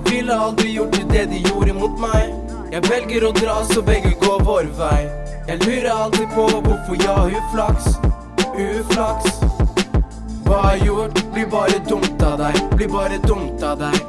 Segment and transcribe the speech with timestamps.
[0.00, 2.30] ville aldri gjort det de gjorde mot meg.
[2.72, 5.00] Jeg velger å dra så begge går vår vei.
[5.48, 7.90] Jeg lurer alltid på hvorfor jeg har uflaks.
[8.56, 9.42] Uflaks.
[10.46, 12.62] Hva jeg har gjort, blir bare dumt av deg.
[12.76, 14.00] Blir bare dumt av deg.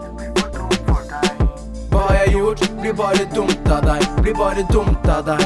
[1.92, 4.08] Hva jeg har gjort, blir bare dumt av deg.
[4.22, 5.44] Blir bare dumt av deg.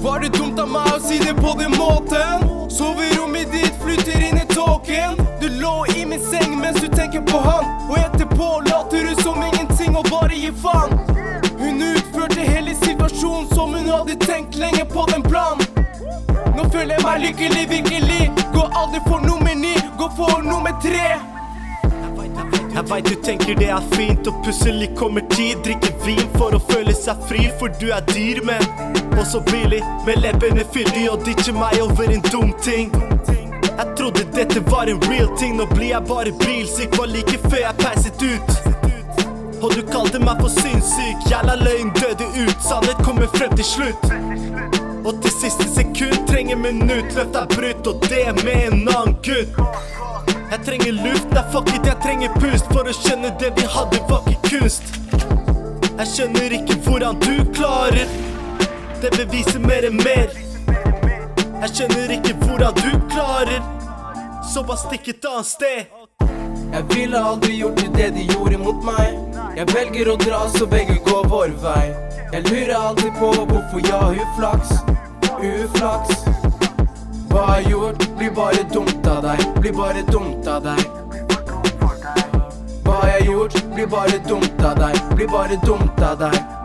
[0.00, 2.48] Var det dumt av meg å si det på den måten?
[2.72, 3.69] Soverommet ditt
[10.30, 10.90] bare gi faen.
[11.58, 15.66] Hun utførte hele situasjonen som hun hadde tenkt lenge på den planen.
[16.56, 18.30] Nå føler jeg meg lykkelig, virkelig.
[18.54, 21.08] Går aldri for nummer ni, går for nummer tre.
[22.70, 25.58] Jeg veit du tenker det er fint, og plutselig kommer tid.
[25.66, 28.62] Drikke vin for å føle seg fri, for du er dyr, men
[29.18, 29.82] også billig.
[30.06, 32.94] Med leppene fyldig og ditcher meg over en dum ting.
[33.66, 36.98] Jeg trodde dette var en real ting, nå blir jeg bare bilsyk.
[36.98, 38.69] Var like før jeg peiset ut.
[39.62, 41.28] Og du kalte meg for sinnssyk.
[41.30, 44.04] Jævla løgn døde ut, sannhet kommer frem til slutt.
[45.04, 49.60] Og til siste sekund trenger minutt, løft er brutt, og det med en annen gutt.
[50.50, 54.00] Jeg trenger luft, nei fuck it, jeg trenger pust For å skjønne det vi hadde
[54.08, 54.88] var ikke kunst
[56.00, 58.10] Jeg skjønner ikke hvordan du klarer
[58.98, 60.34] Det beviser mer enn mer
[61.62, 63.62] Jeg skjønner ikke hvordan du klarer
[64.50, 66.26] Så bare stikk et annet sted
[66.74, 69.29] Jeg ville aldri gjort det de gjorde mot meg.
[69.56, 71.88] Jeg velger å dra så begge går vår vei.
[72.32, 74.70] Jeg lurer alltid på hvorfor jeg har uflaks.
[75.40, 76.22] Uflaks.
[77.30, 79.42] Hva jeg gjort, blir bare dumt av deg.
[79.58, 80.86] Blir bare dumt av deg.
[82.86, 85.04] Hva jeg har gjort, blir bare dumt av deg.
[85.16, 86.59] Blir bare dumt av deg.